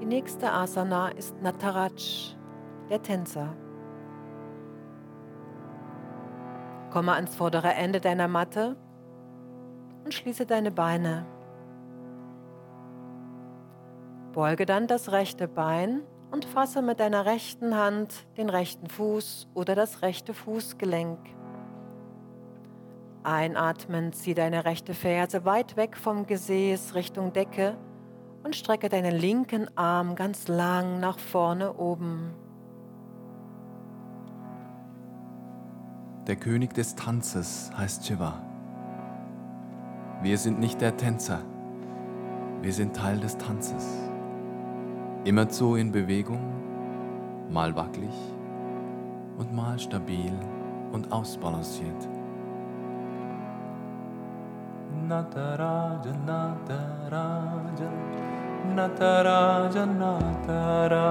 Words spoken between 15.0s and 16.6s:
rechte Bein und